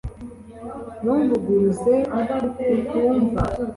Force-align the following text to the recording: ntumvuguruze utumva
ntumvuguruze 1.01 1.95
utumva 2.19 3.41